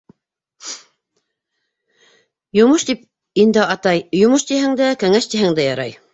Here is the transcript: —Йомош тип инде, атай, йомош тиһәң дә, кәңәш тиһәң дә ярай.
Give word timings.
—Йомош 2.57 2.81
тип 2.89 3.05
инде, 3.45 3.63
атай, 3.75 4.03
йомош 4.23 4.49
тиһәң 4.53 4.83
дә, 4.83 4.91
кәңәш 5.05 5.31
тиһәң 5.35 5.61
дә 5.61 5.71
ярай. 5.71 5.97